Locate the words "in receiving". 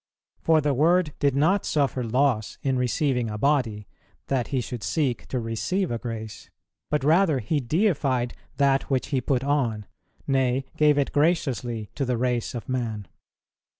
2.63-3.29